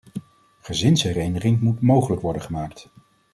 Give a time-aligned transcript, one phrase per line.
[0.59, 2.89] Gezinshereniging moet mogelijk worden gemaakt.